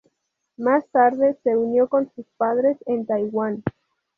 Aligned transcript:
Más 0.57 0.83
tarde 0.89 1.37
se 1.43 1.55
unió 1.55 1.87
con 1.87 2.11
sus 2.15 2.25
padres 2.35 2.75
en 2.87 3.05
Taiwán. 3.05 3.61